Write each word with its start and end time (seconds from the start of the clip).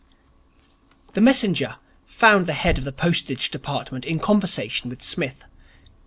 The 1.11 1.21
messenger 1.21 1.75
found 2.07 2.47
the 2.47 2.53
head 2.53 2.79
of 2.79 2.85
the 2.85 2.91
Postage 2.91 3.51
Department 3.51 4.03
in 4.03 4.17
conversation 4.17 4.89
with 4.89 5.03
Psmith. 5.03 5.45